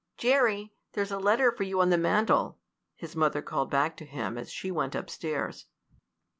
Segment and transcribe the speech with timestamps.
[0.17, 0.73] "Jerry!
[0.93, 2.57] there's a letter for you on the mantel,"
[2.95, 5.67] his mother called back to him as she went upstairs.